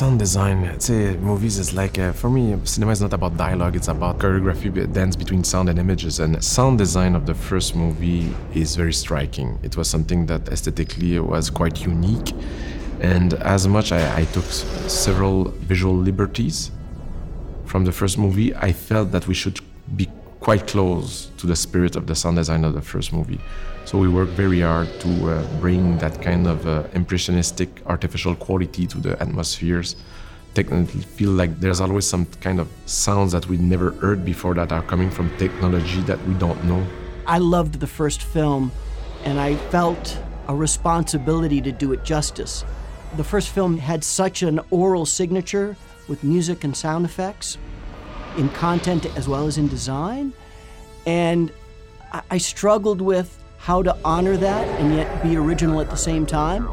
sound 0.00 0.18
design, 0.18 0.64
I'd 0.64 1.20
movies 1.20 1.58
is 1.58 1.74
like, 1.74 1.98
uh, 1.98 2.12
for 2.12 2.30
me, 2.30 2.56
cinema 2.64 2.92
is 2.92 3.02
not 3.02 3.12
about 3.12 3.36
dialogue, 3.36 3.76
it's 3.76 3.88
about 3.88 4.18
choreography, 4.18 4.70
dance 4.90 5.14
between 5.14 5.44
sound 5.44 5.68
and 5.68 5.78
images. 5.78 6.20
And 6.20 6.42
sound 6.42 6.78
design 6.78 7.14
of 7.14 7.26
the 7.26 7.34
first 7.34 7.76
movie 7.76 8.34
is 8.54 8.76
very 8.76 8.94
striking. 8.94 9.58
It 9.62 9.76
was 9.76 9.90
something 9.90 10.24
that 10.24 10.48
aesthetically 10.48 11.20
was 11.20 11.50
quite 11.50 11.84
unique. 11.84 12.32
And 13.02 13.34
as 13.34 13.68
much 13.68 13.92
I, 13.92 14.20
I 14.20 14.24
took 14.24 14.46
several 14.88 15.50
visual 15.68 15.94
liberties 15.94 16.70
from 17.66 17.84
the 17.84 17.92
first 17.92 18.16
movie, 18.16 18.54
I 18.54 18.72
felt 18.72 19.12
that 19.12 19.28
we 19.28 19.34
should 19.34 19.60
be 19.94 20.08
quite 20.40 20.66
close 20.66 21.30
to 21.36 21.46
the 21.46 21.54
spirit 21.54 21.96
of 21.96 22.06
the 22.06 22.14
sound 22.14 22.36
design 22.36 22.64
of 22.64 22.72
the 22.72 22.80
first 22.80 23.12
movie. 23.12 23.38
So 23.84 23.98
we 23.98 24.08
worked 24.08 24.32
very 24.32 24.60
hard 24.60 24.88
to 25.00 25.30
uh, 25.30 25.60
bring 25.60 25.98
that 25.98 26.22
kind 26.22 26.46
of 26.46 26.66
uh, 26.66 26.84
impressionistic 26.94 27.82
artificial 27.86 28.34
quality 28.34 28.86
to 28.86 28.98
the 28.98 29.20
atmospheres. 29.20 29.96
Technically, 30.54 31.02
feel 31.02 31.30
like 31.30 31.60
there's 31.60 31.80
always 31.80 32.06
some 32.06 32.26
kind 32.40 32.58
of 32.58 32.68
sounds 32.86 33.32
that 33.32 33.46
we 33.48 33.56
never 33.56 33.92
heard 33.92 34.24
before 34.24 34.54
that 34.54 34.72
are 34.72 34.82
coming 34.82 35.10
from 35.10 35.34
technology 35.36 36.00
that 36.02 36.20
we 36.26 36.34
don't 36.34 36.62
know. 36.64 36.84
I 37.26 37.38
loved 37.38 37.78
the 37.78 37.86
first 37.86 38.22
film, 38.22 38.72
and 39.24 39.38
I 39.38 39.56
felt 39.70 40.18
a 40.48 40.54
responsibility 40.54 41.60
to 41.60 41.70
do 41.70 41.92
it 41.92 42.02
justice. 42.02 42.64
The 43.16 43.24
first 43.24 43.50
film 43.50 43.76
had 43.76 44.02
such 44.02 44.42
an 44.42 44.60
aural 44.70 45.06
signature 45.06 45.76
with 46.08 46.24
music 46.24 46.64
and 46.64 46.76
sound 46.76 47.04
effects 47.04 47.58
in 48.36 48.48
content 48.50 49.06
as 49.16 49.28
well 49.28 49.46
as 49.46 49.58
in 49.58 49.68
design. 49.68 50.32
And 51.06 51.52
I 52.30 52.38
struggled 52.38 53.00
with 53.00 53.42
how 53.58 53.82
to 53.82 53.96
honor 54.04 54.36
that 54.36 54.66
and 54.80 54.94
yet 54.94 55.22
be 55.22 55.36
original 55.36 55.80
at 55.80 55.90
the 55.90 55.96
same 55.96 56.26
time. 56.26 56.68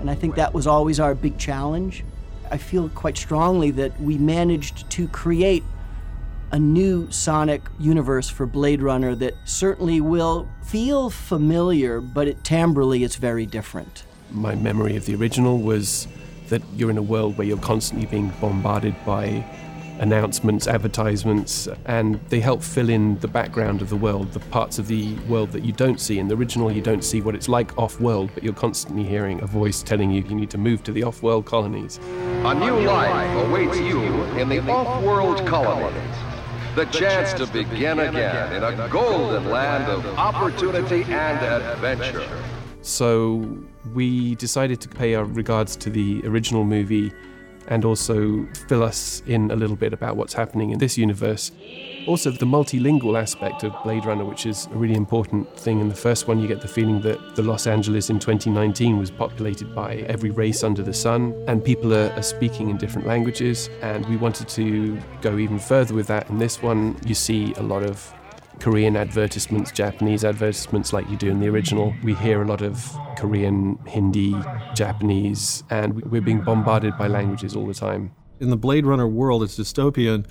And 0.00 0.10
I 0.10 0.14
think 0.14 0.34
that 0.36 0.54
was 0.54 0.66
always 0.66 0.98
our 0.98 1.14
big 1.14 1.38
challenge. 1.38 2.04
I 2.50 2.56
feel 2.56 2.88
quite 2.88 3.16
strongly 3.16 3.70
that 3.72 4.00
we 4.00 4.18
managed 4.18 4.88
to 4.90 5.06
create 5.08 5.62
a 6.52 6.58
new 6.58 7.08
sonic 7.10 7.62
universe 7.78 8.28
for 8.28 8.46
Blade 8.46 8.82
Runner 8.82 9.14
that 9.16 9.34
certainly 9.44 10.00
will 10.00 10.48
feel 10.62 11.10
familiar, 11.10 12.00
but 12.00 12.26
it, 12.26 12.42
timbrally 12.42 13.04
it's 13.04 13.16
very 13.16 13.46
different. 13.46 14.04
My 14.32 14.56
memory 14.56 14.96
of 14.96 15.06
the 15.06 15.14
original 15.14 15.58
was 15.58 16.08
that 16.48 16.62
you're 16.74 16.90
in 16.90 16.98
a 16.98 17.02
world 17.02 17.38
where 17.38 17.46
you're 17.46 17.58
constantly 17.58 18.06
being 18.06 18.32
bombarded 18.40 18.96
by 19.04 19.44
announcements, 20.00 20.66
advertisements, 20.66 21.68
and 21.84 22.20
they 22.28 22.40
help 22.40 22.62
fill 22.62 22.88
in 22.88 23.18
the 23.20 23.28
background 23.28 23.82
of 23.82 23.90
the 23.90 23.96
world, 23.96 24.32
the 24.32 24.40
parts 24.40 24.78
of 24.78 24.88
the 24.88 25.14
world 25.28 25.52
that 25.52 25.62
you 25.62 25.72
don't 25.72 26.00
see. 26.00 26.18
In 26.18 26.26
the 26.26 26.34
original, 26.34 26.72
you 26.72 26.80
don't 26.82 27.04
see 27.04 27.20
what 27.20 27.34
it's 27.34 27.48
like 27.48 27.76
off 27.78 28.00
world, 28.00 28.30
but 28.34 28.42
you're 28.42 28.54
constantly 28.54 29.04
hearing 29.04 29.40
a 29.42 29.46
voice 29.46 29.82
telling 29.82 30.10
you 30.10 30.22
you 30.22 30.34
need 30.34 30.50
to 30.50 30.58
move 30.58 30.82
to 30.84 30.92
the 30.92 31.02
off 31.04 31.22
world 31.22 31.44
colonies. 31.46 31.98
A 32.44 32.54
new 32.54 32.80
life 32.80 33.46
awaits 33.46 33.78
you 33.78 34.02
in 34.40 34.48
the 34.48 34.60
off 34.70 35.02
world 35.04 35.46
colonies. 35.46 36.16
The 36.74 36.86
chance 36.86 37.32
to 37.34 37.46
begin 37.46 37.98
again 37.98 38.54
in 38.54 38.62
a 38.62 38.88
golden 38.88 39.50
land 39.50 39.90
of 39.90 40.06
opportunity 40.18 41.02
and 41.04 41.44
adventure. 41.44 42.26
So 42.82 43.58
we 43.92 44.36
decided 44.36 44.80
to 44.80 44.88
pay 44.88 45.14
our 45.14 45.24
regards 45.24 45.76
to 45.76 45.90
the 45.90 46.22
original 46.24 46.64
movie 46.64 47.12
and 47.68 47.84
also 47.84 48.46
fill 48.68 48.82
us 48.82 49.22
in 49.26 49.50
a 49.50 49.56
little 49.56 49.76
bit 49.76 49.92
about 49.92 50.16
what's 50.16 50.34
happening 50.34 50.70
in 50.70 50.78
this 50.78 50.98
universe. 50.98 51.52
Also, 52.06 52.30
the 52.30 52.46
multilingual 52.46 53.20
aspect 53.20 53.62
of 53.62 53.74
Blade 53.84 54.04
Runner, 54.06 54.24
which 54.24 54.46
is 54.46 54.66
a 54.66 54.76
really 54.76 54.94
important 54.94 55.54
thing. 55.58 55.80
In 55.80 55.88
the 55.88 55.94
first 55.94 56.26
one, 56.26 56.40
you 56.40 56.48
get 56.48 56.60
the 56.60 56.68
feeling 56.68 57.00
that 57.02 57.36
the 57.36 57.42
Los 57.42 57.66
Angeles 57.66 58.10
in 58.10 58.18
2019 58.18 58.98
was 58.98 59.10
populated 59.10 59.74
by 59.74 59.96
every 60.08 60.30
race 60.30 60.64
under 60.64 60.82
the 60.82 60.94
sun, 60.94 61.34
and 61.46 61.62
people 61.62 61.92
are, 61.92 62.10
are 62.12 62.22
speaking 62.22 62.70
in 62.70 62.78
different 62.78 63.06
languages. 63.06 63.68
And 63.82 64.06
we 64.06 64.16
wanted 64.16 64.48
to 64.50 64.98
go 65.20 65.36
even 65.36 65.58
further 65.58 65.94
with 65.94 66.06
that. 66.06 66.30
In 66.30 66.38
this 66.38 66.62
one, 66.62 66.96
you 67.04 67.14
see 67.14 67.52
a 67.54 67.62
lot 67.62 67.82
of 67.82 68.12
Korean 68.60 68.94
advertisements, 68.94 69.72
Japanese 69.72 70.22
advertisements 70.22 70.92
like 70.92 71.08
you 71.08 71.16
do 71.16 71.30
in 71.30 71.40
the 71.40 71.48
original. 71.48 71.94
We 72.02 72.14
hear 72.14 72.42
a 72.42 72.46
lot 72.46 72.60
of 72.60 72.86
Korean, 73.16 73.78
Hindi, 73.86 74.36
Japanese, 74.74 75.64
and 75.70 76.02
we're 76.04 76.20
being 76.20 76.42
bombarded 76.42 76.98
by 76.98 77.06
languages 77.06 77.56
all 77.56 77.66
the 77.66 77.74
time. 77.74 78.12
In 78.38 78.50
the 78.50 78.58
Blade 78.58 78.84
Runner 78.84 79.08
world, 79.08 79.42
it's 79.42 79.58
dystopian, 79.58 80.26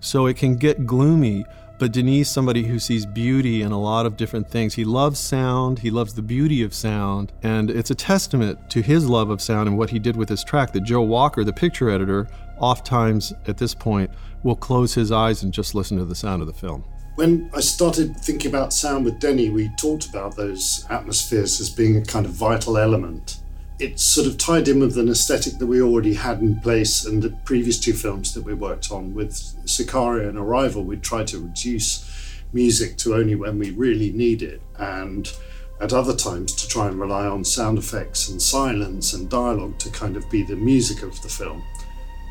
so 0.00 0.26
it 0.26 0.36
can 0.36 0.56
get 0.56 0.84
gloomy. 0.84 1.44
But 1.78 1.92
Denis, 1.92 2.28
somebody 2.28 2.64
who 2.64 2.78
sees 2.78 3.06
beauty 3.06 3.62
in 3.62 3.70
a 3.72 3.80
lot 3.80 4.04
of 4.04 4.16
different 4.16 4.50
things. 4.50 4.74
He 4.74 4.84
loves 4.84 5.18
sound, 5.18 5.78
he 5.78 5.90
loves 5.90 6.12
the 6.12 6.22
beauty 6.22 6.62
of 6.62 6.74
sound, 6.74 7.32
and 7.42 7.70
it's 7.70 7.90
a 7.90 7.94
testament 7.94 8.68
to 8.70 8.82
his 8.82 9.08
love 9.08 9.30
of 9.30 9.40
sound 9.40 9.68
and 9.68 9.78
what 9.78 9.90
he 9.90 9.98
did 9.98 10.16
with 10.16 10.28
his 10.28 10.44
track 10.44 10.72
that 10.72 10.82
Joe 10.82 11.02
Walker, 11.02 11.42
the 11.44 11.52
picture 11.52 11.88
editor, 11.88 12.28
oftentimes 12.58 13.32
at 13.46 13.56
this 13.56 13.74
point 13.74 14.10
will 14.42 14.56
close 14.56 14.92
his 14.92 15.10
eyes 15.12 15.42
and 15.42 15.54
just 15.54 15.74
listen 15.74 15.96
to 15.98 16.04
the 16.04 16.14
sound 16.14 16.42
of 16.42 16.48
the 16.48 16.52
film. 16.52 16.84
When 17.16 17.50
I 17.54 17.60
started 17.60 18.16
thinking 18.16 18.50
about 18.50 18.72
sound 18.72 19.04
with 19.04 19.18
Denny, 19.18 19.50
we 19.50 19.68
talked 19.70 20.06
about 20.06 20.36
those 20.36 20.86
atmospheres 20.88 21.60
as 21.60 21.68
being 21.68 21.96
a 21.96 22.04
kind 22.04 22.24
of 22.24 22.32
vital 22.32 22.78
element. 22.78 23.40
It 23.78 23.98
sort 23.98 24.26
of 24.26 24.38
tied 24.38 24.68
in 24.68 24.80
with 24.80 24.96
an 24.96 25.08
aesthetic 25.08 25.58
that 25.58 25.66
we 25.66 25.82
already 25.82 26.14
had 26.14 26.40
in 26.40 26.60
place 26.60 27.04
and 27.04 27.22
the 27.22 27.30
previous 27.44 27.78
two 27.78 27.94
films 27.94 28.32
that 28.34 28.44
we 28.44 28.54
worked 28.54 28.90
on. 28.90 29.12
With 29.12 29.32
Sicario 29.64 30.28
and 30.28 30.38
Arrival, 30.38 30.84
we 30.84 30.96
tried 30.96 31.26
to 31.28 31.40
reduce 31.40 32.06
music 32.52 32.96
to 32.98 33.14
only 33.14 33.34
when 33.34 33.58
we 33.58 33.70
really 33.70 34.12
need 34.12 34.42
it, 34.42 34.62
and 34.78 35.32
at 35.80 35.92
other 35.92 36.14
times 36.14 36.54
to 36.54 36.68
try 36.68 36.88
and 36.88 37.00
rely 37.00 37.26
on 37.26 37.44
sound 37.44 37.78
effects 37.78 38.28
and 38.28 38.40
silence 38.40 39.14
and 39.14 39.30
dialogue 39.30 39.78
to 39.78 39.90
kind 39.90 40.16
of 40.16 40.28
be 40.30 40.42
the 40.42 40.56
music 40.56 41.02
of 41.02 41.20
the 41.22 41.28
film, 41.28 41.62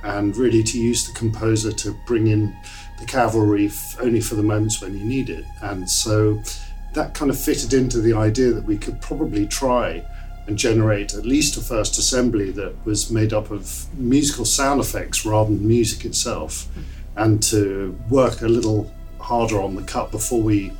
and 0.03 0.35
really 0.37 0.63
to 0.63 0.79
use 0.79 1.05
the 1.07 1.13
composer 1.13 1.71
to 1.71 1.91
bring 2.05 2.27
in 2.27 2.55
the 2.99 3.05
cavalry 3.05 3.71
only 3.99 4.21
for 4.21 4.35
the 4.35 4.43
moments 4.43 4.81
when 4.81 4.97
you 4.97 5.03
need 5.05 5.29
it. 5.29 5.45
And 5.61 5.89
so 5.89 6.41
that 6.93 7.13
kind 7.13 7.29
of 7.29 7.39
fitted 7.39 7.73
into 7.73 8.01
the 8.01 8.13
idea 8.13 8.51
that 8.51 8.63
we 8.63 8.77
could 8.77 9.01
probably 9.01 9.45
try 9.45 10.03
and 10.47 10.57
generate 10.57 11.13
at 11.13 11.25
least 11.25 11.57
a 11.57 11.61
first 11.61 11.97
assembly 11.99 12.49
that 12.51 12.73
was 12.83 13.11
made 13.11 13.33
up 13.33 13.51
of 13.51 13.85
musical 13.99 14.45
sound 14.45 14.81
effects 14.81 15.25
rather 15.25 15.51
than 15.51 15.67
music 15.67 16.05
itself, 16.05 16.67
and 17.17 17.43
to 17.43 17.97
work 18.09 18.41
a 18.41 18.47
little 18.47 18.91
harder 19.19 19.61
on 19.61 19.75
the 19.75 19.83
cut 19.83 20.09
before 20.11 20.41
we, 20.41 20.71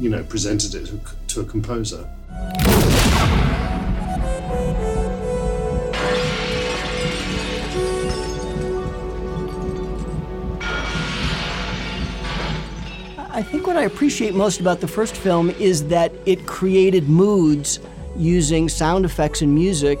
you 0.00 0.08
know, 0.08 0.22
presented 0.24 0.74
it 0.74 0.90
to 1.28 1.40
a 1.40 1.44
composer. 1.44 2.08
I 13.36 13.42
think 13.42 13.66
what 13.66 13.76
I 13.76 13.82
appreciate 13.82 14.34
most 14.34 14.60
about 14.60 14.80
the 14.80 14.88
first 14.88 15.14
film 15.14 15.50
is 15.50 15.88
that 15.88 16.10
it 16.24 16.46
created 16.46 17.06
moods 17.06 17.80
using 18.16 18.66
sound 18.66 19.04
effects 19.04 19.42
and 19.42 19.54
music, 19.54 19.98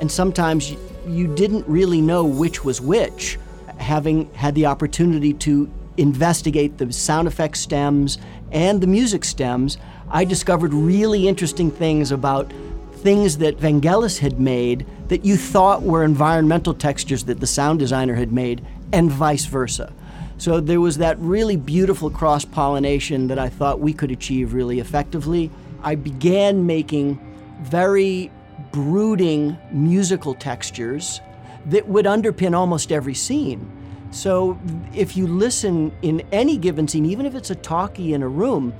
and 0.00 0.10
sometimes 0.10 0.74
you 1.06 1.26
didn't 1.34 1.68
really 1.68 2.00
know 2.00 2.24
which 2.24 2.64
was 2.64 2.80
which. 2.80 3.38
Having 3.76 4.32
had 4.32 4.54
the 4.54 4.64
opportunity 4.64 5.34
to 5.34 5.70
investigate 5.98 6.78
the 6.78 6.90
sound 6.90 7.28
effects 7.28 7.60
stems 7.60 8.16
and 8.52 8.80
the 8.80 8.86
music 8.86 9.22
stems, 9.22 9.76
I 10.10 10.24
discovered 10.24 10.72
really 10.72 11.28
interesting 11.28 11.70
things 11.70 12.10
about 12.10 12.50
things 12.92 13.36
that 13.36 13.58
Vangelis 13.58 14.18
had 14.18 14.40
made 14.40 14.86
that 15.08 15.26
you 15.26 15.36
thought 15.36 15.82
were 15.82 16.04
environmental 16.04 16.72
textures 16.72 17.24
that 17.24 17.40
the 17.40 17.46
sound 17.46 17.80
designer 17.80 18.14
had 18.14 18.32
made, 18.32 18.64
and 18.94 19.12
vice 19.12 19.44
versa. 19.44 19.92
So 20.38 20.60
there 20.60 20.80
was 20.80 20.98
that 20.98 21.18
really 21.18 21.56
beautiful 21.56 22.10
cross 22.10 22.44
pollination 22.44 23.26
that 23.26 23.40
I 23.40 23.48
thought 23.48 23.80
we 23.80 23.92
could 23.92 24.12
achieve 24.12 24.54
really 24.54 24.78
effectively. 24.78 25.50
I 25.82 25.96
began 25.96 26.64
making 26.64 27.18
very 27.62 28.30
brooding 28.70 29.58
musical 29.72 30.34
textures 30.34 31.20
that 31.66 31.88
would 31.88 32.06
underpin 32.06 32.56
almost 32.56 32.92
every 32.92 33.14
scene. 33.14 33.68
So 34.12 34.58
if 34.94 35.16
you 35.16 35.26
listen 35.26 35.92
in 36.02 36.22
any 36.32 36.56
given 36.56 36.86
scene, 36.86 37.04
even 37.04 37.26
if 37.26 37.34
it's 37.34 37.50
a 37.50 37.56
talkie 37.56 38.14
in 38.14 38.22
a 38.22 38.28
room, 38.28 38.72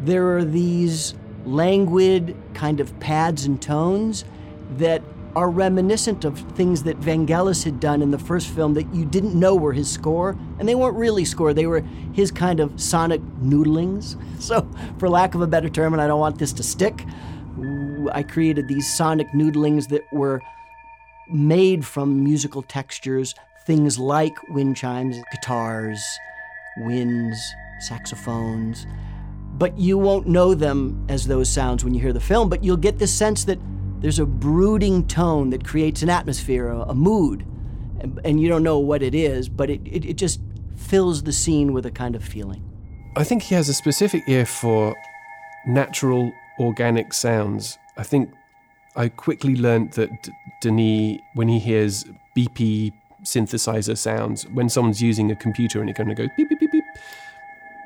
there 0.00 0.36
are 0.36 0.44
these 0.44 1.14
languid 1.46 2.36
kind 2.54 2.80
of 2.80 2.98
pads 2.98 3.44
and 3.44 3.62
tones 3.62 4.24
that 4.78 5.02
are 5.36 5.50
reminiscent 5.50 6.24
of 6.24 6.38
things 6.38 6.82
that 6.84 7.00
Vangelis 7.00 7.64
had 7.64 7.80
done 7.80 8.02
in 8.02 8.10
the 8.10 8.18
first 8.18 8.48
film 8.48 8.74
that 8.74 8.92
you 8.94 9.04
didn't 9.04 9.38
know 9.38 9.54
were 9.54 9.72
his 9.72 9.90
score, 9.90 10.36
and 10.58 10.68
they 10.68 10.74
weren't 10.74 10.96
really 10.96 11.24
score, 11.24 11.52
they 11.52 11.66
were 11.66 11.80
his 12.12 12.30
kind 12.30 12.60
of 12.60 12.80
sonic 12.80 13.20
noodlings. 13.42 14.16
So, 14.44 14.68
for 14.98 15.08
lack 15.08 15.34
of 15.34 15.40
a 15.40 15.46
better 15.46 15.70
term, 15.70 15.94
and 15.94 16.02
I 16.02 16.06
don't 16.06 16.20
want 16.20 16.38
this 16.38 16.52
to 16.54 16.62
stick, 16.62 17.06
I 18.12 18.22
created 18.22 18.68
these 18.68 18.94
sonic 18.94 19.28
noodlings 19.28 19.88
that 19.88 20.02
were 20.12 20.42
made 21.30 21.86
from 21.86 22.22
musical 22.22 22.62
textures, 22.62 23.34
things 23.66 23.98
like 23.98 24.36
wind 24.48 24.76
chimes, 24.76 25.16
guitars, 25.30 26.02
winds, 26.78 27.38
saxophones. 27.80 28.86
But 29.56 29.78
you 29.78 29.96
won't 29.96 30.26
know 30.26 30.54
them 30.54 31.06
as 31.08 31.26
those 31.26 31.48
sounds 31.48 31.84
when 31.84 31.94
you 31.94 32.00
hear 32.00 32.12
the 32.12 32.20
film, 32.20 32.48
but 32.48 32.62
you'll 32.62 32.76
get 32.76 32.98
this 32.98 33.14
sense 33.14 33.44
that 33.44 33.58
there's 34.04 34.18
a 34.18 34.26
brooding 34.26 35.06
tone 35.06 35.48
that 35.48 35.64
creates 35.64 36.02
an 36.02 36.10
atmosphere, 36.10 36.68
a, 36.68 36.80
a 36.90 36.94
mood. 36.94 37.40
and, 38.00 38.20
and 38.22 38.38
you 38.38 38.48
don't 38.50 38.62
know 38.62 38.78
what 38.78 39.02
it 39.02 39.14
is, 39.14 39.48
but 39.48 39.70
it, 39.70 39.80
it, 39.86 40.04
it 40.04 40.16
just 40.18 40.42
fills 40.76 41.22
the 41.22 41.32
scene 41.32 41.72
with 41.72 41.86
a 41.86 41.90
kind 41.90 42.14
of 42.14 42.22
feeling. 42.22 42.62
I 43.16 43.24
think 43.24 43.44
he 43.44 43.54
has 43.54 43.70
a 43.70 43.72
specific 43.72 44.22
ear 44.28 44.44
for 44.44 44.94
natural, 45.66 46.30
organic 46.60 47.14
sounds. 47.14 47.78
I 47.96 48.02
think 48.02 48.30
I 48.94 49.08
quickly 49.08 49.56
learned 49.56 49.94
that 49.94 50.10
D- 50.22 50.32
Denis, 50.60 51.20
when 51.32 51.48
he 51.48 51.58
hears 51.58 52.04
beepy 52.36 52.92
synthesizer 53.22 53.96
sounds, 53.96 54.46
when 54.48 54.68
someone's 54.68 55.00
using 55.00 55.30
a 55.30 55.36
computer 55.36 55.80
and 55.80 55.88
it 55.88 55.96
kind 55.96 56.10
of 56.10 56.18
goes 56.18 56.28
beep, 56.36 56.50
beep, 56.50 56.60
beep, 56.60 56.72
beep, 56.72 56.84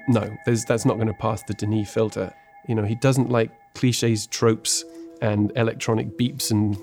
no, 0.09 0.37
that's 0.44 0.85
not 0.85 0.97
going 0.97 1.06
to 1.06 1.14
pass 1.14 1.44
the 1.44 1.55
Denis 1.55 1.88
filter. 1.88 2.35
You 2.67 2.75
know, 2.75 2.82
he 2.82 2.97
doesn't 2.97 3.31
like 3.31 3.53
cliches, 3.75 4.26
tropes, 4.26 4.85
and 5.20 5.53
electronic 5.56 6.17
beeps 6.17 6.50
and 6.50 6.76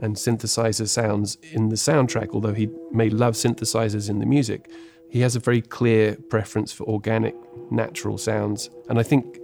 and 0.00 0.16
synthesizer 0.16 0.88
sounds 0.88 1.38
in 1.52 1.68
the 1.68 1.76
soundtrack, 1.76 2.30
although 2.32 2.52
he 2.52 2.68
may 2.90 3.08
love 3.08 3.34
synthesizers 3.34 4.10
in 4.10 4.18
the 4.18 4.26
music. 4.26 4.70
He 5.08 5.20
has 5.20 5.36
a 5.36 5.40
very 5.40 5.62
clear 5.62 6.16
preference 6.28 6.72
for 6.72 6.84
organic, 6.84 7.36
natural 7.70 8.18
sounds. 8.18 8.70
And 8.88 8.98
I 8.98 9.04
think 9.04 9.38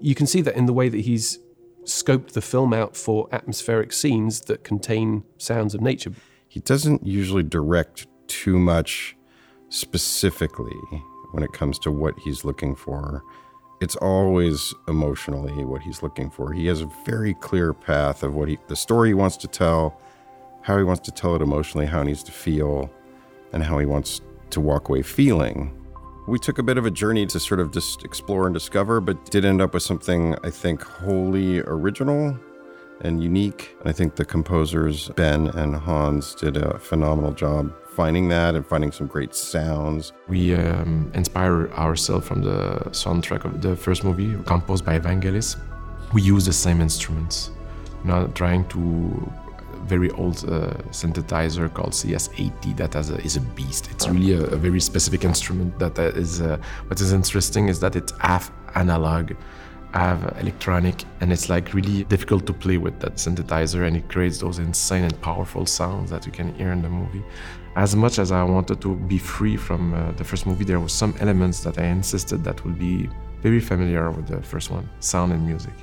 you 0.00 0.14
can 0.14 0.26
see 0.26 0.42
that 0.42 0.56
in 0.56 0.66
the 0.66 0.72
way 0.72 0.88
that 0.88 1.00
he's 1.00 1.38
scoped 1.84 2.32
the 2.32 2.42
film 2.42 2.72
out 2.72 2.96
for 2.96 3.28
atmospheric 3.32 3.92
scenes 3.92 4.42
that 4.42 4.64
contain 4.64 5.24
sounds 5.38 5.74
of 5.74 5.80
nature. 5.80 6.12
He 6.48 6.60
doesn't 6.60 7.06
usually 7.06 7.42
direct 7.42 8.06
too 8.26 8.58
much 8.58 9.16
specifically 9.70 10.76
when 11.32 11.42
it 11.42 11.52
comes 11.52 11.78
to 11.80 11.90
what 11.90 12.14
he's 12.20 12.44
looking 12.44 12.74
for. 12.74 13.22
It's 13.80 13.96
always 13.96 14.72
emotionally 14.88 15.64
what 15.64 15.82
he's 15.82 16.02
looking 16.02 16.30
for. 16.30 16.52
He 16.52 16.66
has 16.66 16.80
a 16.80 16.90
very 17.04 17.34
clear 17.34 17.72
path 17.72 18.22
of 18.22 18.34
what 18.34 18.48
he, 18.48 18.58
the 18.68 18.76
story 18.76 19.10
he 19.10 19.14
wants 19.14 19.36
to 19.38 19.48
tell, 19.48 20.00
how 20.62 20.78
he 20.78 20.84
wants 20.84 21.00
to 21.02 21.10
tell 21.10 21.34
it 21.34 21.42
emotionally, 21.42 21.86
how 21.86 22.00
he 22.02 22.08
needs 22.08 22.22
to 22.24 22.32
feel, 22.32 22.90
and 23.52 23.62
how 23.62 23.78
he 23.78 23.86
wants 23.86 24.20
to 24.50 24.60
walk 24.60 24.88
away 24.88 25.02
feeling. 25.02 25.72
We 26.26 26.38
took 26.38 26.58
a 26.58 26.62
bit 26.62 26.78
of 26.78 26.86
a 26.86 26.90
journey 26.90 27.26
to 27.26 27.38
sort 27.38 27.60
of 27.60 27.70
just 27.70 28.04
explore 28.04 28.46
and 28.46 28.54
discover, 28.54 29.00
but 29.00 29.30
did 29.30 29.44
end 29.44 29.60
up 29.60 29.74
with 29.74 29.82
something 29.82 30.34
I 30.42 30.50
think 30.50 30.82
wholly 30.82 31.60
original 31.60 32.38
and 33.02 33.22
unique. 33.22 33.76
And 33.80 33.88
I 33.88 33.92
think 33.92 34.16
the 34.16 34.24
composers, 34.24 35.08
Ben 35.10 35.48
and 35.48 35.76
Hans, 35.76 36.34
did 36.34 36.56
a 36.56 36.78
phenomenal 36.78 37.32
job 37.32 37.74
finding 37.94 38.28
that 38.28 38.54
and 38.54 38.66
finding 38.66 38.92
some 38.92 39.06
great 39.06 39.34
sounds. 39.34 40.12
We 40.28 40.54
um, 40.54 41.10
inspire 41.14 41.68
ourselves 41.72 42.26
from 42.26 42.42
the 42.42 42.78
soundtrack 42.90 43.44
of 43.44 43.62
the 43.62 43.76
first 43.76 44.04
movie, 44.04 44.36
composed 44.44 44.84
by 44.84 44.98
Vangelis. 44.98 45.56
We 46.12 46.22
use 46.22 46.44
the 46.44 46.52
same 46.52 46.80
instruments, 46.80 47.50
not 48.04 48.34
trying 48.34 48.68
to 48.68 49.32
very 49.84 50.10
old 50.12 50.36
uh, 50.48 50.72
synthesizer 50.90 51.72
called 51.72 51.92
CS80 51.92 52.76
that 52.76 52.94
a, 52.94 53.16
is 53.22 53.36
a 53.36 53.40
beast. 53.40 53.90
It's 53.90 54.08
really 54.08 54.32
a, 54.32 54.42
a 54.44 54.56
very 54.56 54.80
specific 54.80 55.24
instrument 55.24 55.78
that 55.78 55.98
uh, 55.98 56.22
is. 56.22 56.40
Uh, 56.40 56.58
what 56.86 57.00
is 57.00 57.12
interesting 57.12 57.68
is 57.68 57.80
that 57.80 57.94
it's 57.96 58.12
half 58.20 58.50
analog, 58.74 59.32
have 59.94 60.36
electronic 60.40 60.96
and 61.20 61.32
it's 61.32 61.48
like 61.48 61.72
really 61.72 62.02
difficult 62.04 62.44
to 62.46 62.52
play 62.52 62.78
with 62.78 62.98
that 62.98 63.14
synthesizer 63.14 63.86
and 63.86 63.96
it 63.96 64.08
creates 64.08 64.38
those 64.38 64.58
insane 64.58 65.04
and 65.04 65.16
powerful 65.20 65.64
sounds 65.66 66.10
that 66.10 66.26
you 66.26 66.32
can 66.32 66.52
hear 66.56 66.72
in 66.72 66.82
the 66.82 66.88
movie. 66.88 67.22
As 67.76 67.94
much 67.94 68.18
as 68.18 68.30
i 68.30 68.42
wanted 68.42 68.80
to 68.80 68.96
be 69.12 69.18
free 69.18 69.56
from 69.56 69.82
uh, 69.94 70.12
the 70.12 70.24
first 70.24 70.46
movie 70.46 70.64
there 70.64 70.80
were 70.80 70.94
some 71.02 71.12
elements 71.20 71.58
that 71.64 71.78
i 71.78 71.86
insisted 71.98 72.42
that 72.44 72.64
will 72.64 72.78
be 72.90 73.08
very 73.42 73.60
familiar 73.60 74.10
with 74.10 74.26
the 74.26 74.40
first 74.42 74.70
one 74.70 74.88
sound 75.00 75.32
and 75.32 75.44
music 75.46 75.74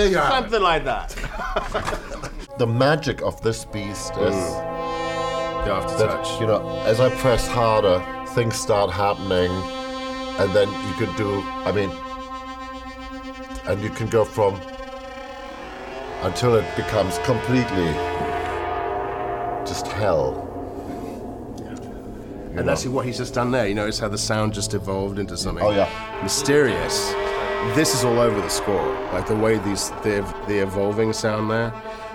there 0.00 0.10
you 0.10 0.16
have 0.16 0.32
it. 0.32 0.50
Something 0.50 0.62
like 0.62 0.84
that. 0.84 2.26
The 2.58 2.66
magic 2.66 3.22
of 3.22 3.40
this 3.40 3.64
beast 3.64 4.12
is 4.18 4.34
mm. 4.34 5.64
The 5.64 5.70
aftertouch. 5.70 5.98
that, 5.98 6.40
you 6.42 6.46
know, 6.46 6.78
as 6.84 7.00
I 7.00 7.08
press 7.08 7.46
harder, 7.48 8.02
things 8.34 8.54
start 8.60 8.90
happening, 8.90 9.50
and 10.38 10.52
then 10.54 10.68
you 10.68 10.94
can 11.06 11.16
do, 11.16 11.40
I 11.64 11.72
mean, 11.72 11.90
and 13.66 13.82
you 13.82 13.88
can 13.88 14.08
go 14.08 14.26
from 14.26 14.60
until 16.22 16.54
it 16.56 16.66
becomes 16.76 17.16
completely 17.24 17.94
just 19.66 19.86
hell. 19.86 20.46
And 22.56 22.68
that's 22.68 22.84
what 22.86 23.06
he's 23.06 23.16
just 23.16 23.32
done 23.32 23.50
there. 23.52 23.66
You 23.66 23.74
notice 23.74 23.98
how 23.98 24.08
the 24.08 24.18
sound 24.18 24.52
just 24.52 24.74
evolved 24.74 25.18
into 25.18 25.38
something 25.38 25.64
Oh, 25.64 25.70
yeah. 25.70 25.88
mysterious. 26.22 27.14
This 27.74 27.94
is 27.94 28.04
all 28.04 28.18
over 28.18 28.40
the 28.40 28.48
score, 28.48 28.84
like 29.12 29.28
the 29.28 29.36
way 29.36 29.58
these 29.58 29.90
the, 30.02 30.26
the 30.48 30.62
evolving 30.62 31.12
sound 31.12 31.50
there. 31.50 31.72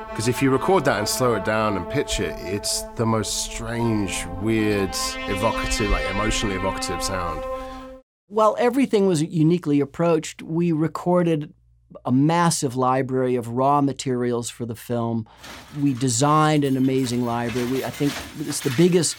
Because 0.09 0.27
if 0.27 0.42
you 0.42 0.51
record 0.51 0.86
that 0.86 0.97
and 0.97 1.07
slow 1.07 1.36
it 1.36 1.45
down 1.45 1.77
and 1.77 1.89
pitch 1.89 2.19
it, 2.19 2.36
it's 2.39 2.81
the 2.95 3.06
most 3.06 3.51
strange, 3.51 4.25
weird, 4.42 4.89
evocative, 5.27 5.92
like 5.92 6.09
emotionally 6.09 6.56
evocative 6.56 7.01
sound. 7.03 7.44
While 8.27 8.56
everything 8.59 9.07
was 9.07 9.21
uniquely 9.21 9.80
approached, 9.80 10.42
we 10.42 10.71
recorded 10.71 11.53
a 12.06 12.12
massive 12.12 12.75
library 12.75 13.36
of 13.36 13.48
raw 13.48 13.81
materials 13.81 14.50
for 14.50 14.65
the 14.65 14.75
film. 14.75 15.27
We 15.81 15.94
designed 15.94 16.63
an 16.63 16.75
amazing 16.75 17.25
library. 17.25 17.69
We, 17.71 17.86
I 17.86 17.91
think 17.91 18.12
it's 18.39 18.62
the 18.62 18.74
biggest 18.75 19.15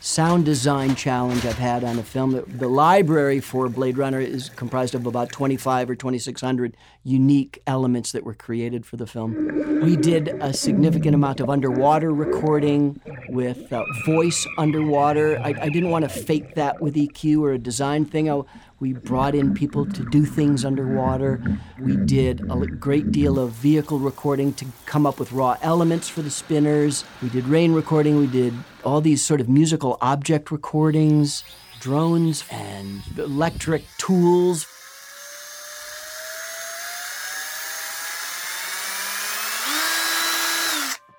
sound 0.00 0.44
design 0.44 0.94
challenge 0.94 1.44
I've 1.44 1.58
had 1.58 1.82
on 1.84 1.98
a 1.98 2.02
film. 2.02 2.42
The, 2.46 2.68
library 2.68 3.40
for 3.40 3.68
Blade 3.68 3.98
Runner 3.98 4.20
is 4.20 4.50
comprised 4.50 4.94
of 4.94 5.06
about 5.06 5.30
25 5.32 5.90
or 5.90 5.94
2,600 5.96 6.76
unique 7.02 7.62
elements 7.66 8.12
that 8.12 8.24
were 8.24 8.34
created 8.34 8.86
for 8.86 8.96
the 8.96 9.06
film. 9.06 9.80
We 9.82 9.96
did 9.96 10.28
a 10.40 10.52
significant 10.52 11.14
amount 11.14 11.40
of 11.40 11.50
underwater 11.50 12.12
recording 12.12 13.00
with 13.30 13.72
uh, 13.72 13.82
voice 14.06 14.46
underwater. 14.56 15.38
I, 15.38 15.54
I 15.60 15.68
didn't 15.68 15.90
want 15.90 16.04
to 16.04 16.08
fake 16.08 16.54
that 16.54 16.80
with 16.80 16.94
EQ 16.94 17.40
or 17.40 17.52
a 17.52 17.58
design 17.58 18.04
thing. 18.04 18.30
I, 18.30 18.42
we 18.80 18.92
brought 18.92 19.34
in 19.34 19.54
people 19.54 19.84
to 19.86 20.04
do 20.04 20.24
things 20.24 20.64
underwater. 20.64 21.42
We 21.80 21.96
did 21.96 22.48
a 22.48 22.66
great 22.66 23.10
deal 23.10 23.38
of 23.38 23.50
vehicle 23.50 23.98
recording 23.98 24.52
to 24.54 24.66
come 24.86 25.04
up 25.04 25.18
with 25.18 25.32
raw 25.32 25.56
elements 25.62 26.08
for 26.08 26.22
the 26.22 26.30
spinners. 26.30 27.04
We 27.20 27.28
did 27.28 27.46
rain 27.46 27.72
recording. 27.72 28.18
We 28.18 28.28
did 28.28 28.54
all 28.84 29.00
these 29.00 29.20
sort 29.24 29.40
of 29.40 29.48
musical 29.48 29.98
object 30.00 30.52
recordings, 30.52 31.42
drones, 31.80 32.44
and 32.52 33.02
electric 33.16 33.84
tools. 33.98 34.66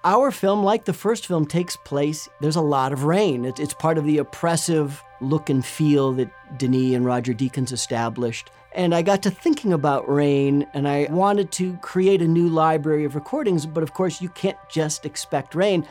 Our 0.06 0.32
film, 0.32 0.64
like 0.64 0.86
the 0.86 0.94
first 0.94 1.28
film, 1.28 1.46
takes 1.46 1.76
place, 1.76 2.30
there's 2.40 2.56
a 2.56 2.62
lot 2.62 2.94
of 2.94 3.04
rain. 3.04 3.44
It's 3.44 3.74
part 3.74 3.98
of 3.98 4.06
the 4.06 4.20
oppressive 4.20 5.04
look 5.22 5.50
and 5.50 5.66
feel 5.66 6.14
that 6.14 6.30
Denis 6.58 6.96
and 6.96 7.06
Roger 7.06 7.34
Deakins 7.34 7.72
established. 7.72 8.50
And 8.74 8.94
I 8.94 9.02
got 9.02 9.24
to 9.24 9.32
thinking 9.32 9.74
about 9.74 10.08
rain, 10.08 10.68
and 10.74 10.88
I 10.88 11.08
wanted 11.10 11.52
to 11.54 11.76
create 11.78 12.22
a 12.22 12.28
new 12.28 12.50
library 12.50 13.04
of 13.04 13.16
recordings, 13.16 13.66
but 13.66 13.82
of 13.82 13.94
course, 13.94 14.22
you 14.22 14.30
can't 14.30 14.58
just 14.70 15.06
expect 15.06 15.56
rain. 15.56 15.88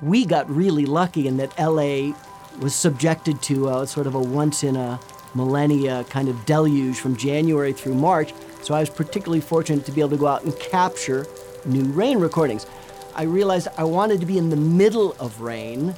We 0.00 0.24
got 0.24 0.48
really 0.48 0.86
lucky 0.86 1.26
in 1.26 1.38
that 1.38 1.58
LA 1.58 2.14
was 2.60 2.74
subjected 2.74 3.42
to 3.42 3.68
a, 3.68 3.86
sort 3.86 4.06
of 4.06 4.14
a 4.14 4.20
once 4.20 4.62
in 4.62 4.76
a 4.76 5.00
millennia 5.34 6.04
kind 6.04 6.28
of 6.28 6.44
deluge 6.46 6.98
from 6.98 7.16
January 7.16 7.72
through 7.72 7.94
March. 7.94 8.32
So 8.62 8.74
I 8.74 8.80
was 8.80 8.90
particularly 8.90 9.40
fortunate 9.40 9.84
to 9.86 9.92
be 9.92 10.00
able 10.00 10.10
to 10.10 10.16
go 10.16 10.26
out 10.26 10.44
and 10.44 10.56
capture 10.58 11.26
new 11.64 11.84
rain 11.84 12.18
recordings. 12.18 12.66
I 13.14 13.22
realized 13.24 13.68
I 13.76 13.84
wanted 13.84 14.20
to 14.20 14.26
be 14.26 14.38
in 14.38 14.50
the 14.50 14.56
middle 14.56 15.16
of 15.18 15.40
rain 15.40 15.94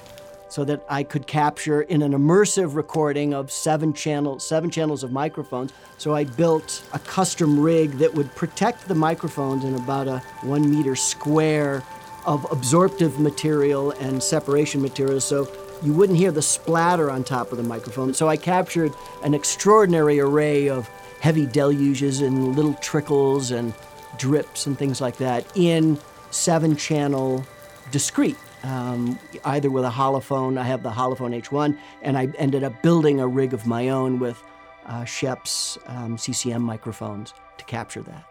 so 0.52 0.64
that 0.64 0.84
I 0.86 1.02
could 1.02 1.26
capture 1.26 1.80
in 1.80 2.02
an 2.02 2.12
immersive 2.12 2.74
recording 2.74 3.32
of 3.32 3.50
seven 3.50 3.94
channels, 3.94 4.46
seven 4.46 4.68
channels 4.68 5.02
of 5.02 5.10
microphones. 5.10 5.72
So 5.96 6.14
I 6.14 6.24
built 6.24 6.84
a 6.92 6.98
custom 6.98 7.58
rig 7.58 7.92
that 7.92 8.12
would 8.12 8.30
protect 8.34 8.86
the 8.86 8.94
microphones 8.94 9.64
in 9.64 9.74
about 9.76 10.08
a 10.08 10.18
one 10.42 10.70
meter 10.70 10.94
square 10.94 11.82
of 12.26 12.46
absorptive 12.52 13.18
material 13.18 13.92
and 13.92 14.22
separation 14.22 14.82
material 14.82 15.22
so 15.22 15.50
you 15.82 15.94
wouldn't 15.94 16.18
hear 16.18 16.30
the 16.30 16.42
splatter 16.42 17.10
on 17.10 17.24
top 17.24 17.50
of 17.50 17.56
the 17.56 17.64
microphone. 17.64 18.12
So 18.12 18.28
I 18.28 18.36
captured 18.36 18.92
an 19.24 19.32
extraordinary 19.32 20.20
array 20.20 20.68
of 20.68 20.86
heavy 21.20 21.46
deluges 21.46 22.20
and 22.20 22.54
little 22.54 22.74
trickles 22.74 23.52
and 23.52 23.72
drips 24.18 24.66
and 24.66 24.78
things 24.78 25.00
like 25.00 25.16
that 25.16 25.46
in 25.56 25.98
seven 26.30 26.76
channel 26.76 27.42
discrete. 27.90 28.36
Um, 28.62 29.18
either 29.44 29.70
with 29.70 29.84
a 29.84 29.90
holophone. 29.90 30.58
I 30.58 30.64
have 30.64 30.82
the 30.82 30.90
holophone 30.90 31.40
H1, 31.40 31.76
and 32.02 32.16
I 32.16 32.28
ended 32.38 32.64
up 32.64 32.82
building 32.82 33.20
a 33.20 33.26
rig 33.26 33.54
of 33.54 33.66
my 33.66 33.88
own 33.88 34.18
with 34.18 34.42
uh, 34.86 35.04
Schoeps 35.04 35.78
um, 35.86 36.18
CCM 36.18 36.62
microphones 36.62 37.34
to 37.58 37.64
capture 37.64 38.02
that. 38.02 38.24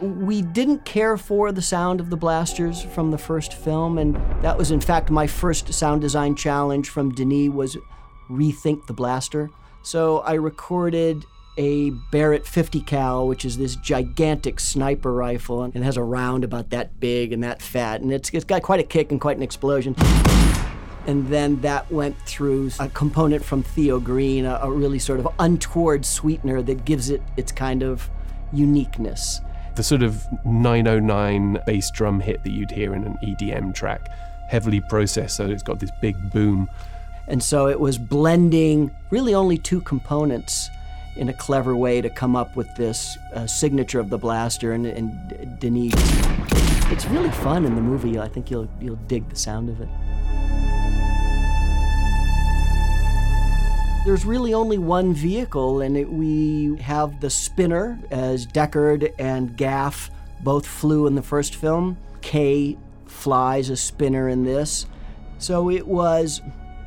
We 0.00 0.42
didn't 0.42 0.84
care 0.84 1.16
for 1.16 1.52
the 1.52 1.62
sound 1.62 2.00
of 2.00 2.10
the 2.10 2.16
blasters 2.16 2.82
from 2.82 3.10
the 3.10 3.18
first 3.18 3.54
film, 3.54 3.96
and 3.96 4.14
that 4.42 4.58
was 4.58 4.70
in 4.70 4.80
fact 4.80 5.10
my 5.10 5.26
first 5.26 5.72
sound 5.72 6.02
design 6.02 6.34
challenge 6.34 6.90
from 6.90 7.12
Denis 7.12 7.48
was 7.50 7.78
rethink 8.28 8.86
the 8.86 8.92
blaster. 8.92 9.48
So 9.82 10.18
I 10.18 10.34
recorded 10.34 11.24
a 11.56 11.90
Barrett 12.10 12.46
50 12.46 12.80
cal, 12.82 13.26
which 13.26 13.44
is 13.44 13.58
this 13.58 13.76
gigantic 13.76 14.60
sniper 14.60 15.12
rifle, 15.12 15.62
and 15.62 15.74
has 15.84 15.96
a 15.96 16.02
round 16.02 16.44
about 16.44 16.70
that 16.70 17.00
big 17.00 17.32
and 17.32 17.42
that 17.42 17.62
fat, 17.62 18.00
and 18.00 18.12
it's, 18.12 18.30
it's 18.30 18.44
got 18.44 18.62
quite 18.62 18.80
a 18.80 18.84
kick 18.84 19.10
and 19.10 19.20
quite 19.20 19.36
an 19.36 19.42
explosion. 19.42 19.94
And 21.06 21.28
then 21.28 21.60
that 21.60 21.90
went 21.90 22.18
through 22.26 22.70
a 22.80 22.88
component 22.88 23.44
from 23.44 23.62
Theo 23.62 24.00
Green, 24.00 24.44
a, 24.44 24.58
a 24.62 24.70
really 24.70 24.98
sort 24.98 25.20
of 25.20 25.28
untoward 25.38 26.04
sweetener 26.04 26.62
that 26.62 26.84
gives 26.84 27.10
it 27.10 27.22
its 27.36 27.52
kind 27.52 27.82
of 27.82 28.10
uniqueness. 28.52 29.40
The 29.76 29.82
sort 29.82 30.02
of 30.02 30.26
909 30.44 31.60
bass 31.66 31.90
drum 31.90 32.18
hit 32.18 32.42
that 32.42 32.50
you'd 32.50 32.70
hear 32.70 32.94
in 32.94 33.04
an 33.04 33.16
EDM 33.22 33.74
track, 33.74 34.08
heavily 34.48 34.80
processed, 34.88 35.36
so 35.36 35.46
it's 35.46 35.62
got 35.62 35.78
this 35.78 35.92
big 36.00 36.16
boom. 36.32 36.68
And 37.28 37.42
so 37.42 37.68
it 37.68 37.78
was 37.78 37.98
blending 37.98 38.90
really 39.10 39.34
only 39.34 39.58
two 39.58 39.80
components 39.82 40.70
in 41.16 41.28
a 41.28 41.32
clever 41.32 41.74
way 41.74 42.00
to 42.00 42.10
come 42.10 42.36
up 42.36 42.56
with 42.56 42.74
this 42.76 43.16
uh, 43.34 43.46
signature 43.46 44.00
of 44.00 44.10
the 44.10 44.18
blaster 44.18 44.72
and, 44.72 44.86
and 44.86 45.58
Denis. 45.58 45.94
It's 46.92 47.06
really 47.06 47.30
fun 47.30 47.64
in 47.64 47.74
the 47.74 47.80
movie. 47.80 48.18
I 48.18 48.28
think 48.28 48.50
you'll 48.50 48.68
you'll 48.80 48.96
dig 49.08 49.28
the 49.28 49.36
sound 49.36 49.68
of 49.68 49.80
it. 49.80 49.88
There's 54.04 54.24
really 54.24 54.54
only 54.54 54.78
one 54.78 55.12
vehicle, 55.12 55.80
and 55.80 55.96
it, 55.96 56.08
we 56.08 56.76
have 56.76 57.20
the 57.20 57.28
spinner 57.28 57.98
as 58.12 58.46
Deckard 58.46 59.12
and 59.18 59.56
Gaff 59.56 60.10
both 60.44 60.64
flew 60.64 61.08
in 61.08 61.16
the 61.16 61.22
first 61.22 61.56
film. 61.56 61.96
Kay 62.20 62.78
flies 63.06 63.68
a 63.68 63.76
spinner 63.76 64.28
in 64.28 64.44
this. 64.44 64.86
So 65.38 65.70
it 65.70 65.88
was 65.88 66.40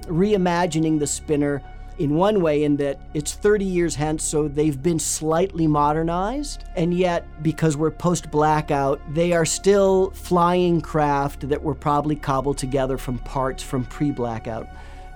reimagining 0.03 0.99
the 0.99 1.07
spinner 1.07 1.61
in 1.99 2.15
one 2.15 2.41
way 2.41 2.63
in 2.63 2.77
that 2.77 2.99
it's 3.13 3.33
30 3.33 3.65
years 3.65 3.93
hence, 3.93 4.23
so 4.23 4.47
they've 4.47 4.81
been 4.81 4.99
slightly 4.99 5.67
modernized. 5.67 6.63
And 6.75 6.93
yet, 6.93 7.25
because 7.43 7.75
we're 7.75 7.91
post 7.91 8.31
blackout, 8.31 9.01
they 9.13 9.33
are 9.33 9.45
still 9.45 10.11
flying 10.11 10.79
craft 10.79 11.47
that 11.49 11.61
were 11.61 11.75
probably 11.75 12.15
cobbled 12.15 12.57
together 12.57 12.97
from 12.97 13.19
parts 13.19 13.61
from 13.61 13.85
pre 13.85 14.11
blackout. 14.11 14.67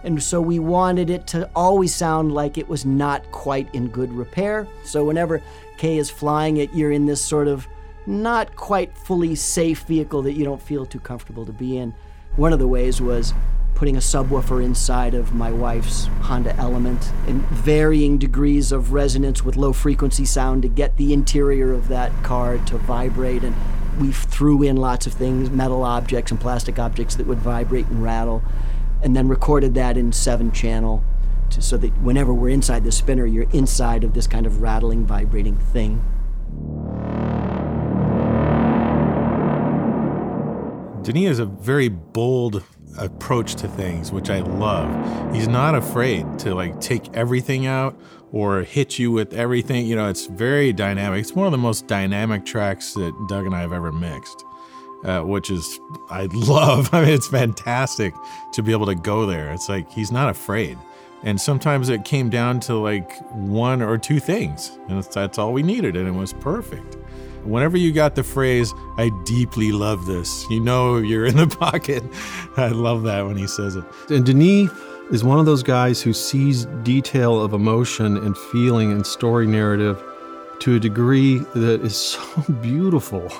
And 0.03 0.21
so 0.21 0.41
we 0.41 0.59
wanted 0.59 1.09
it 1.09 1.25
to 1.27 1.49
always 1.55 1.95
sound 1.95 2.33
like 2.33 2.57
it 2.57 2.67
was 2.67 2.85
not 2.85 3.31
quite 3.31 3.73
in 3.73 3.87
good 3.87 4.11
repair. 4.11 4.67
So 4.83 5.05
whenever 5.05 5.41
Kay 5.77 5.97
is 5.97 6.09
flying 6.09 6.57
it, 6.57 6.73
you're 6.73 6.91
in 6.91 7.05
this 7.05 7.23
sort 7.23 7.47
of 7.47 7.65
not 8.05 8.53
quite 8.57 8.97
fully 8.97 9.35
safe 9.35 9.83
vehicle 9.83 10.21
that 10.23 10.33
you 10.33 10.43
don't 10.43 10.61
feel 10.61 10.85
too 10.85 10.99
comfortable 10.99 11.45
to 11.45 11.53
be 11.53 11.77
in. 11.77 11.93
One 12.35 12.51
of 12.51 12.59
the 12.59 12.67
ways 12.67 12.99
was 12.99 13.33
putting 13.75 13.95
a 13.95 13.99
subwoofer 13.99 14.63
inside 14.63 15.13
of 15.13 15.33
my 15.33 15.51
wife's 15.51 16.05
Honda 16.21 16.55
Element 16.57 17.11
in 17.27 17.39
varying 17.51 18.17
degrees 18.17 18.71
of 18.71 18.93
resonance 18.93 19.43
with 19.43 19.55
low 19.55 19.73
frequency 19.73 20.25
sound 20.25 20.61
to 20.61 20.67
get 20.67 20.97
the 20.97 21.13
interior 21.13 21.73
of 21.73 21.87
that 21.87 22.11
car 22.23 22.57
to 22.57 22.77
vibrate. 22.77 23.43
And 23.43 23.55
we 23.99 24.11
threw 24.11 24.63
in 24.63 24.77
lots 24.77 25.05
of 25.07 25.13
things, 25.13 25.49
metal 25.49 25.83
objects 25.83 26.31
and 26.31 26.39
plastic 26.39 26.79
objects 26.79 27.15
that 27.15 27.27
would 27.27 27.39
vibrate 27.39 27.87
and 27.87 28.01
rattle, 28.01 28.43
and 29.01 29.15
then 29.15 29.27
recorded 29.27 29.73
that 29.75 29.97
in 29.97 30.11
seven 30.11 30.51
channel 30.51 31.03
to, 31.49 31.61
so 31.61 31.77
that 31.77 31.91
whenever 32.01 32.33
we're 32.33 32.49
inside 32.49 32.83
the 32.83 32.91
spinner, 32.91 33.25
you're 33.25 33.49
inside 33.51 34.03
of 34.03 34.13
this 34.13 34.27
kind 34.27 34.45
of 34.45 34.61
rattling, 34.61 35.05
vibrating 35.05 35.57
thing. 35.57 36.03
Denis 41.03 41.31
is 41.31 41.39
a 41.39 41.45
very 41.45 41.89
bold 41.89 42.63
approach 42.97 43.55
to 43.55 43.67
things, 43.67 44.11
which 44.11 44.29
I 44.29 44.39
love. 44.39 45.35
He's 45.35 45.47
not 45.47 45.75
afraid 45.75 46.39
to 46.39 46.55
like 46.55 46.79
take 46.79 47.13
everything 47.13 47.65
out 47.65 47.99
or 48.31 48.61
hit 48.61 48.97
you 48.97 49.11
with 49.11 49.33
everything. 49.33 49.85
You 49.85 49.97
know, 49.97 50.09
it's 50.09 50.27
very 50.27 50.71
dynamic. 50.71 51.19
It's 51.19 51.33
one 51.33 51.45
of 51.45 51.51
the 51.51 51.57
most 51.57 51.87
dynamic 51.87 52.45
tracks 52.45 52.93
that 52.93 53.13
Doug 53.27 53.45
and 53.45 53.53
I 53.53 53.59
have 53.59 53.73
ever 53.73 53.91
mixed, 53.91 54.45
uh, 55.03 55.21
which 55.21 55.49
is 55.49 55.79
I 56.09 56.25
love. 56.33 56.89
I 56.93 57.01
mean, 57.01 57.13
it's 57.13 57.27
fantastic 57.27 58.13
to 58.53 58.63
be 58.63 58.71
able 58.71 58.85
to 58.85 58.95
go 58.95 59.25
there. 59.25 59.51
It's 59.51 59.67
like 59.67 59.91
he's 59.91 60.11
not 60.11 60.29
afraid. 60.29 60.77
And 61.23 61.39
sometimes 61.39 61.89
it 61.89 62.03
came 62.05 62.29
down 62.29 62.59
to 62.61 62.75
like 62.75 63.17
one 63.31 63.81
or 63.81 63.97
two 63.97 64.19
things, 64.19 64.77
and 64.87 65.01
that's 65.03 65.37
all 65.37 65.53
we 65.53 65.63
needed, 65.63 65.95
and 65.95 66.07
it 66.07 66.11
was 66.11 66.33
perfect. 66.33 66.97
Whenever 67.43 67.77
you 67.77 67.91
got 67.91 68.15
the 68.15 68.23
phrase, 68.23 68.73
I 68.97 69.09
deeply 69.25 69.71
love 69.71 70.05
this, 70.05 70.45
you 70.49 70.59
know 70.59 70.97
you're 70.97 71.25
in 71.25 71.37
the 71.37 71.47
pocket. 71.59 72.03
I 72.57 72.69
love 72.69 73.03
that 73.03 73.25
when 73.25 73.37
he 73.37 73.47
says 73.47 73.75
it. 73.75 73.83
And 74.09 74.25
Denis 74.25 74.71
is 75.11 75.23
one 75.23 75.39
of 75.39 75.45
those 75.45 75.63
guys 75.63 76.01
who 76.01 76.13
sees 76.13 76.65
detail 76.83 77.41
of 77.41 77.53
emotion 77.53 78.17
and 78.17 78.37
feeling 78.37 78.91
and 78.91 79.05
story 79.05 79.45
narrative 79.45 80.01
to 80.59 80.75
a 80.75 80.79
degree 80.79 81.39
that 81.55 81.81
is 81.81 81.95
so 82.17 82.21
beautiful 82.61 83.31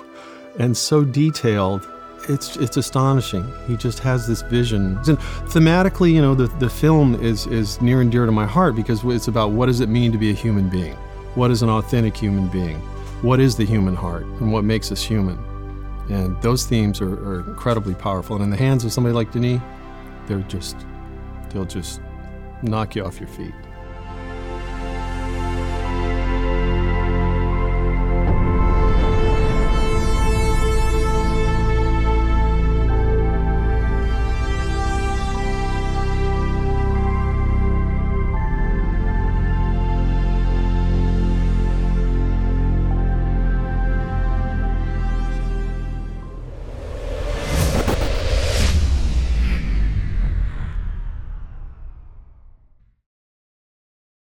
and 0.60 0.76
so 0.76 1.04
detailed. 1.04 1.88
It's 2.30 2.56
it's 2.56 2.78
astonishing. 2.78 3.52
He 3.68 3.76
just 3.76 4.00
has 4.00 4.28
this 4.28 4.44
vision. 4.44 4.98
And 5.08 5.18
thematically, 5.50 6.14
you 6.14 6.22
know, 6.22 6.36
the, 6.36 6.48
the 6.60 6.70
film 6.70 7.16
is 7.16 7.48
is 7.48 7.82
near 7.82 8.02
and 8.02 8.12
dear 8.12 8.26
to 8.26 8.32
my 8.32 8.46
heart 8.46 8.76
because 8.76 9.04
it's 9.04 9.28
about 9.28 9.52
what 9.52 9.66
does 9.66 9.82
it 9.82 9.90
mean 9.90 10.12
to 10.14 10.18
be 10.18 10.30
a 10.30 10.34
human 10.34 10.70
being? 10.70 10.96
What 11.36 11.52
is 11.52 11.64
an 11.64 11.70
authentic 11.70 12.16
human 12.16 12.48
being? 12.48 12.82
What 13.24 13.40
is 13.40 13.56
the 13.56 13.66
human 13.66 13.96
heart 13.96 14.26
and 14.26 14.52
what 14.52 14.66
makes 14.66 14.92
us 14.92 15.02
human. 15.02 15.38
And 16.10 16.40
those 16.42 16.66
themes 16.66 17.00
are, 17.00 17.14
are, 17.14 17.40
incredibly 17.50 17.96
powerful. 17.96 18.36
And 18.36 18.44
in 18.44 18.50
the 18.50 18.58
hands 18.58 18.84
of 18.84 18.92
somebody 18.92 19.16
like 19.16 19.32
Denis, 19.32 19.62
they're 20.28 20.40
just, 20.42 20.76
they'll 21.50 21.64
just 21.64 22.02
knock 22.62 22.96
you 22.96 23.06
off 23.06 23.22
your 23.22 23.30
feet. 23.30 23.54